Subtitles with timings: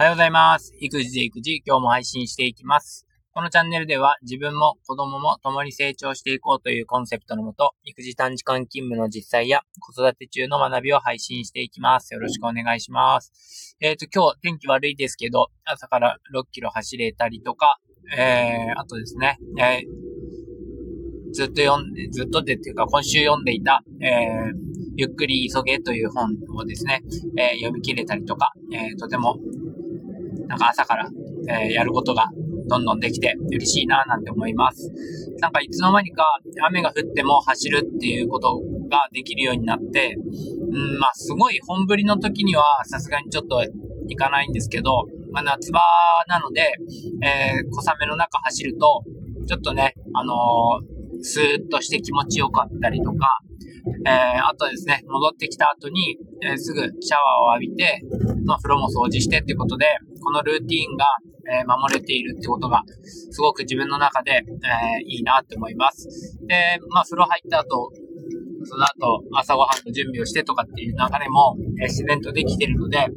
[0.00, 0.72] おはようございます。
[0.80, 3.06] 育児で育児、今日も配信していきます。
[3.34, 12.14] このチャンネルでは自分も子供も共に成長していこうというコンセプトのもと、育児短時間勤務の実際や子育て中の学びを配信していきます。
[12.14, 13.76] よろしくお願いします。
[13.82, 17.78] えっ、ー、と、今日天気悪いですけど、朝から6キロ走れたりとか、
[18.16, 27.02] えー、あとですね、えー、ずっと読んで、ずっとでっていうか今週読んでいた、えー、ゆっくり急げという本をですね、
[27.36, 29.36] えー、読み切れたりとか、えー、とても、
[30.50, 31.08] なんか朝から、
[31.48, 32.26] えー、やることが
[32.68, 34.90] どんどんできて嬉しいななんて思います。
[35.38, 36.26] なんかいつの間にか
[36.66, 40.16] 雨が降っても走るっていうことができるようになって、
[40.72, 43.64] うん、まあすごい本降りの時にはさすがにちょっと
[44.08, 45.80] 行かないんですけど、まあ夏場
[46.26, 46.72] なので、
[47.22, 49.04] えー、小雨の中走ると、
[49.46, 53.38] ちょっとね、あのー、スーッとして気持ちよかったりとか、
[54.04, 58.02] えー、あとですね、戻ってきた後に、えー、すぐシャワーを浴びて、
[58.44, 59.86] まあ、風呂も掃除してってことで、
[60.20, 61.06] このルーティーンが、
[61.62, 62.82] え、守れているってことが、
[63.30, 66.38] すごく自分の中で、えいいなって思います。
[66.46, 67.90] で、まあ、風呂入った後、
[68.64, 73.08] その後、朝ごはんの準備をしてとかっていう流れも、え自然とできてるので、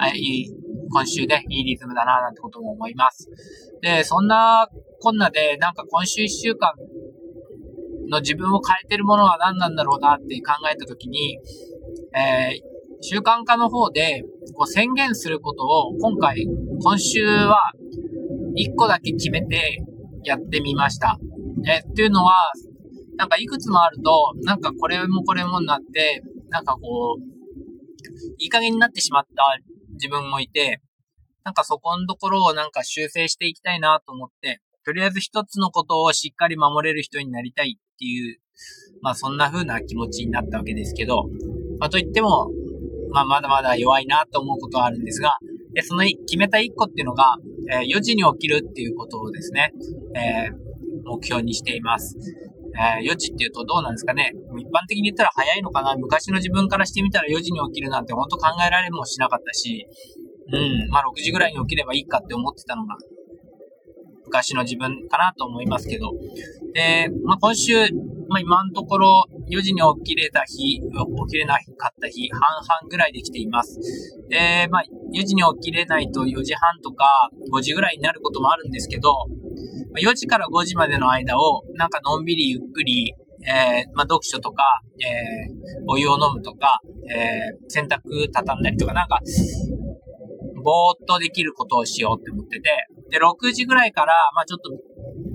[0.00, 0.50] えいい、
[0.90, 3.28] 今週でいいリズムだななんてことも思います。
[3.82, 4.68] で、そんな
[5.00, 6.72] こんなで、なんか今週1週間
[8.08, 11.38] の自分を変えてるものは何なんだろうなって考えたときに、
[12.14, 12.71] えー、
[13.02, 14.22] 習慣化の方で
[14.54, 16.46] こう宣言することを今回、
[16.82, 17.58] 今週は
[18.56, 19.82] 1個だけ決めて
[20.22, 21.18] やってみました。
[21.66, 22.52] えっていうのは、
[23.16, 27.22] なんかいくつもあると、なんかこれもこれもになって、なんかこう、
[28.38, 29.58] いい加減になってしまった
[29.94, 30.80] 自分もいて、
[31.44, 38.38] なんかそこのところをなんか修正していきたいなと思って、とりあえず一つのことをしっかり守れる人になりたいっていう、
[39.00, 41.24] まあそんな風な気持ちになったわけですけど、
[41.80, 42.50] まあといっても、
[43.12, 45.36] まあまだまだ弱いなと思うことはあるんですが、
[45.74, 47.36] で、その決めた一個っていうのが、
[47.70, 49.72] えー、4時に起きるっていうことをですね、
[50.14, 50.52] えー、
[51.04, 52.16] 目標にしています。
[52.74, 54.32] えー、4時っていうとどうなんですかね。
[54.58, 55.94] 一般的に言ったら早いのかな。
[55.96, 59.86] 昔の自分からしてみたら4時に起きるなんて本当考えられもしなかったし、
[60.52, 62.96] うん、まあ6時ぐらいに起きればいいかって思ってたのが、
[64.32, 66.12] 昔の自分かなと思いますけど。
[66.72, 67.74] で、まあ、今週、
[68.28, 70.82] まあ、今のところ4時に起きれた日、起
[71.28, 73.78] きれなかった日、半々ぐらいできています。
[74.30, 74.82] で、まあ、
[75.14, 79.12] 4時に起きれないと4時半とか5時ぐらいになることもあるんですけど、
[80.00, 84.64] 4時から5時までの間を、なんかのんびりゆっくり、えー、まあ、読書とか、
[85.00, 88.00] えー、お湯を飲むとか、えー、洗濯
[88.32, 89.20] 畳んだりとか、なんか、
[90.64, 92.70] ぼーっとできることをしようって思ってて、
[93.12, 94.70] で、6時ぐらいから、まあちょっと、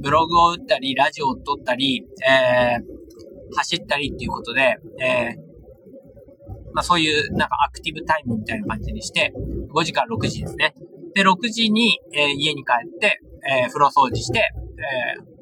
[0.01, 9.31] ブログを打ったり、ラジオを撮ったり、えー、走ったりっていうことで、えー、まあそういうなんかアクティブタイムみたいな感じにして、
[9.73, 10.73] 5時から6時ですね。
[11.13, 15.38] で、6時に、えー、家に帰って、えー、風呂掃除して、えー、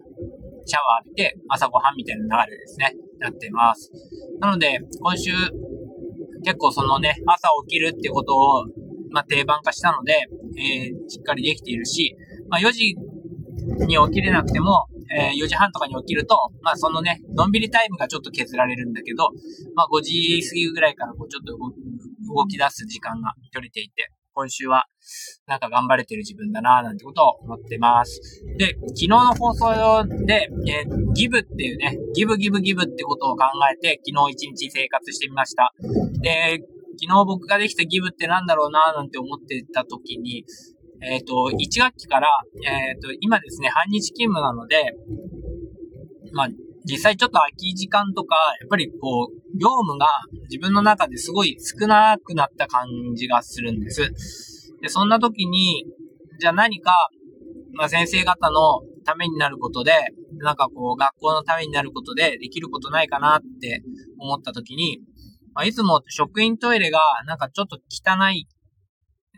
[0.66, 3.92] シャワー浴びて、朝ごはんみたいな流れですね、やってます。
[4.42, 5.32] なので、今週、
[6.44, 8.66] 結構そのね、朝起きるってことを、
[9.12, 10.28] まあ、定番化したので、
[10.58, 12.16] えー、しっかりできているし、
[12.50, 12.96] まあ、4時
[13.88, 19.30] に起きれなくても、えー、4時半とかに起きると、まあ、そのね、のんびりタイムがちょっと削られるんだけど、
[19.76, 24.86] まあ、5時過ぎぐらいからこうちょっと動き出す時間が取れていて、今週は
[25.48, 28.44] なんか頑張れてる自分だなぁなんてことを思ってます。
[28.58, 35.74] で、昨日の放送で、えー、ギブっていうね、ギブギブギブってことを考えて、昨日一日生活してみました。
[36.22, 36.62] で、
[37.00, 40.46] 昨日僕ができたギブってなんだろうななんて思ってた時に、
[41.02, 42.30] えっ、ー、と、1学期から、
[42.64, 44.96] えっ、ー、と、今ですね、半日勤務なので、
[46.34, 46.50] まあ、
[46.86, 50.08] 実際ちょっと空き時間とか、やっぱりこう、業務が
[50.50, 54.12] 自分の中ですごい少なくなった感じがするんです。
[54.82, 55.86] で、そんな時に、
[56.40, 56.92] じゃあ何か、
[57.74, 59.92] まあ先生方のためになることで、
[60.38, 63.82] なんかこう、学校のためになることでできることないかなって
[64.20, 65.00] 思った時に、
[65.56, 68.48] まあ、いつも職員トイレがなんかちょっと汚い。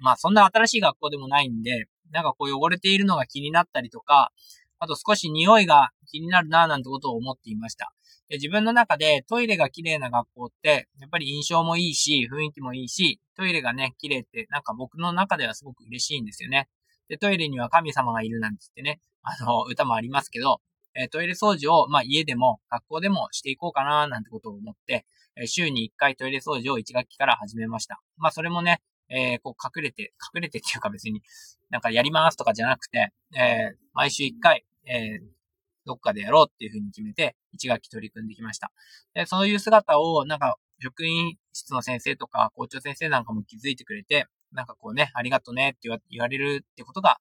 [0.02, 4.32] まあそんな新しい学校でもないんで、なんかこう汚れているのが気になったりとか、
[4.80, 7.94] あと少し匂いが気になるなぁなんてことを思っていました。
[8.30, 16.68] で自分の中でトイレが綺麗な学校って、やっぱり印象もいいし、雰囲気もいいし、トイレがね、綺麗ってなんか僕の中ではすごく嬉しいんですよね。
[17.10, 20.62] で、トイレには神様がいるなんて言ってね、あの、歌もありますけど、
[20.96, 25.06] えトイレ掃除を、まあ、家でも学校でもしていこうかななんてことを思って、
[25.46, 28.02] 週に1回トイレ掃除を1学期から始めました。
[28.18, 31.22] まあ、それもね、えー、こう隠れて、隠れてっていうか別に
[31.70, 35.38] なんかやりますとかじゃなくて、えー、毎週1回、えー、
[35.86, 38.72] どっかでやろうっていうふうに決めて、1学期取り組んできました。
[39.14, 47.18] で、そういう姿を、なんか、職員室の先生とか校長先生なんかも気づいてくれて、なんかこうね、ありがとねって言われるってことが、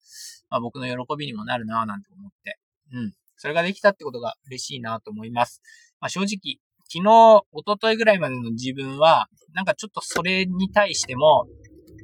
[0.50, 2.58] まあ僕の喜びにもなるなぁなんて思って、
[2.92, 3.14] うん。
[3.36, 5.62] それができたってことが嬉しいなと思います。
[6.00, 11.46] まあ正直、昨日、一昨日ぐらいまでの自分は、なんかちょっとそれに対しても、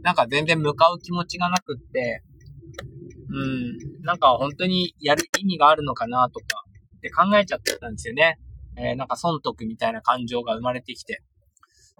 [0.02, 2.22] なんか全然向かう気持ちがなくって、
[3.30, 6.64] うん、なんか本当にやる意味があるのかなとか
[6.96, 8.38] って考えちゃってたんですよね。
[8.76, 11.22] えー、なんか損得みたいな感情が生まれてきて。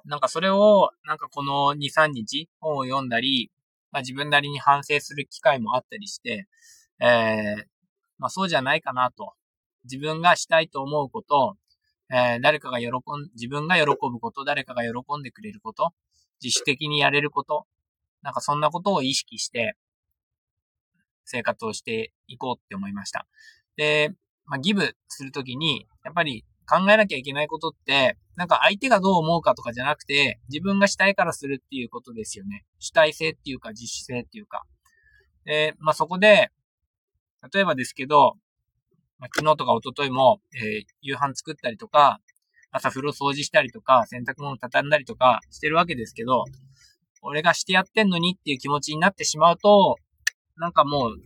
[0.05, 3.53] なんかそれを、なんかこの2、3日本を読んだり、
[3.93, 6.47] まあ自分なりに反省する機会もあったりして、
[7.01, 7.65] えー、
[8.19, 9.35] まあそうじゃないかなと。
[9.85, 11.55] 自分がしたいと思うことを、
[12.13, 12.93] えー、誰かが喜ん、
[13.35, 15.93] 自分が喜ぶこと、誰かが喜んでくれること、
[16.43, 17.67] 自主的にやれること、
[18.21, 19.77] なんかそんなことを意識して、
[21.25, 23.27] 生活をしていこうって思いました。
[23.77, 24.13] で、
[24.45, 32.65] まあ、ギブするときに、やっぱり考えなきゃいけないことって、なんか相手がどう思うかとかじゃなくて、自分がしたいからするっていうことですよね。
[32.79, 34.65] 主体性っていうか、自主性っていうか。
[35.47, 36.51] で、まあ、そこで、
[37.53, 38.35] 例えばですけど、
[39.23, 42.19] まあ、昨日とか一昨日も、えー、夕飯作ったりとか、
[42.73, 46.45] 朝風呂掃除したりとか、洗濯物畳んだりとかしてるわけですけど、
[47.23, 49.95] 俺がしてやってんのにっていう気持ちになってしまうと、
[50.57, 51.17] なんかもう、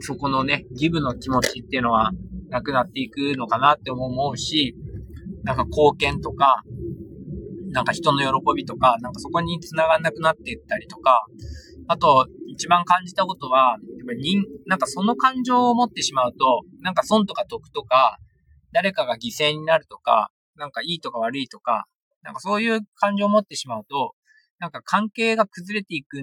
[0.00, 2.10] そこのね、ギブの気持ちっていうのは
[2.50, 4.76] なくなっていくのかなって思うし、
[5.44, 6.62] なんか貢献とか、
[7.70, 11.24] なんか人の喜びとか、なんかそこに繋がんなくなっていったりとか、
[11.88, 18.18] あと、一番感じたことは、やっぱりなんかその感情を持ってしまうと、なんか損とか得とか、
[18.72, 21.86] 誰かが犠牲になるとか、なんかいいとか悪いとか、
[22.22, 24.14] なんかそういう感情を持ってしまうと、
[24.58, 26.18] なんか関係が崩れていく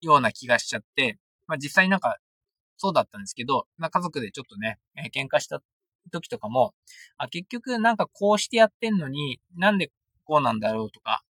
[0.00, 1.18] ような気がしちゃって、
[1.48, 2.18] まあ実際なんか
[2.76, 5.60] そうだったんですけど、まあ家族でちょっとね、えー、喧嘩した
[6.12, 6.74] 時とかも、
[7.18, 9.90] あ、結局なんかこうしてやってんのに、なんで
[10.24, 11.22] こうなんだろうとか、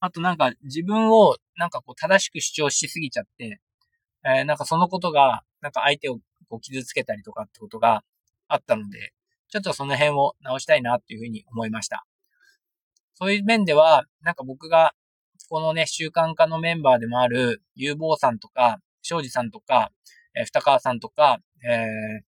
[0.00, 3.60] あとなんか自分をなんかこう正しく主張しすぎちゃって、
[4.24, 8.02] えー、なんかそのことが、なんか相手をこう傷つけたりとかってことが
[8.48, 9.12] あったので、
[9.48, 12.04] ちょっとその辺を直したいなっていうふうに思いました。
[13.14, 14.94] そういう面では、なんか僕が、
[15.48, 19.90] このね、習慣化のメンバーでもある、有望さんとか、庄司さんとか、
[20.34, 22.22] えー、二川さんとか、えー、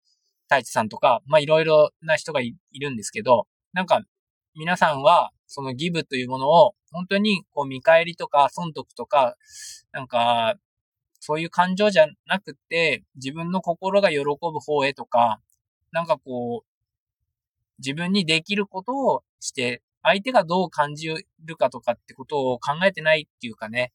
[0.43, 4.01] 太一さんとか、まあいろいろな人がいるんですけど、なんか
[4.55, 9.35] 皆さんはそのギブというものを本当にこう見返りとか損得とか、
[9.91, 10.55] なんか
[11.25, 15.39] そういう感情じゃなくて自分の心が喜ぶ方へとか、
[15.93, 16.67] なんかこう
[17.79, 21.07] 自分にできることをして相手がどう感じ
[21.45, 23.93] るかとかってことを考えてないっていうかね、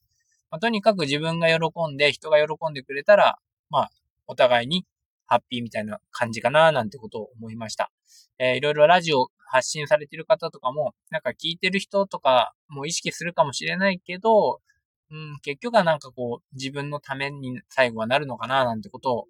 [0.50, 3.38] まあ、とにかく自分が喜んで人が喜んでくれたら、
[3.68, 3.90] まあ
[4.26, 4.86] お互いに
[5.26, 7.90] ハッピーみたいな感じかななんてことを思いました。
[8.38, 14.60] えー、いろいろラジオ発信されてる方とかも、なんか聞いてる人とかも意識するかもしれないけど、
[15.10, 19.24] うん、結局はなんかこう、自分のために最後はなるのかななんてことを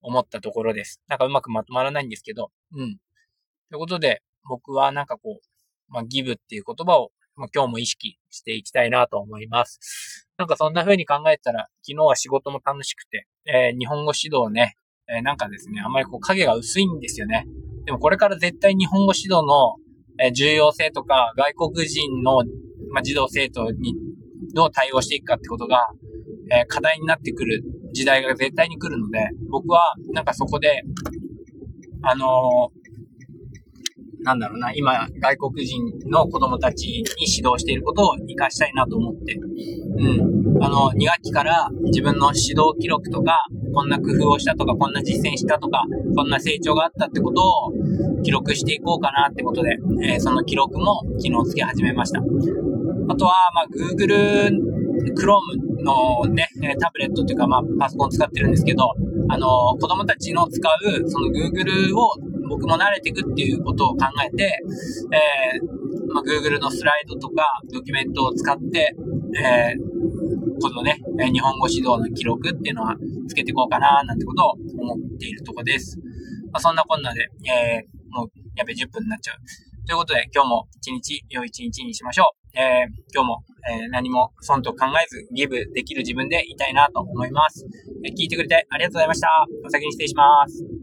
[0.00, 1.00] 思ったところです。
[1.08, 2.98] なんかうまくまとまらないんですけど、うん。
[3.70, 10.28] ということで、僕はなんかこう、まあ、ギブっていう言葉を、まあ、今日も意識していきたいなと思います。
[10.38, 14.76] なんかそんな風に考えたら、昨日は仕事も楽しくて、えー、日本語指導ね、
[15.08, 17.46] えー、なんかですね、あんまりこう影が薄いんですよね。
[17.84, 19.76] でもこれから絶対日本語指導の、
[20.32, 22.42] 重要性とか、外国人の、
[22.92, 23.94] まあ児童生徒に
[24.54, 25.88] どう対応していくかってことが、
[26.50, 30.82] え課題になってくる時代が絶対に来るので、僕はなんかそこで、
[32.02, 32.70] あの
[34.20, 40.62] なんだろうな、今、外国人の子供たちに指導していることを活かしたいなと思って、うん。
[40.62, 45.84] あの、2学期から自分の指導記録とか、こんな工夫をしたとか、こんな実践したとか、
[46.16, 47.72] こんな成長があったってことを
[48.22, 52.20] 記録していこうかなってことで、えー、その記録も昨日つけ始めました。
[53.08, 54.50] あとは、まあ、Google
[55.14, 56.48] Chrome のね、
[56.80, 58.92] タブレットというか、まあ、パソコン使ってるんですけど、
[59.28, 62.10] あの、子供たちの使う、その Google を
[62.48, 64.58] 僕も慣れていくっていうことを考えて、
[65.12, 68.94] えー、まあ、Google のスライドとかドキュメントを使って、
[69.36, 70.98] えー、このね、
[71.32, 72.96] 日本語指導の記録っていうのは
[73.28, 75.98] つけていこうかななんてことを思っているとこです。
[76.52, 79.36] まあ、そんなこんなで、えー、もうやべ10分になっちゃう。
[79.86, 82.37] ということで、今日も一日、良い一日にしましょう。
[82.54, 87.66] えー、今日も、えー、何も損と考えず、ギブできる自分でいたいなと思います。
[88.04, 89.46] え、聞いてくれてありがとうございました。
[89.64, 90.77] お先に失礼します。